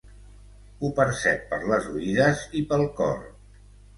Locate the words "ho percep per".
0.79-1.59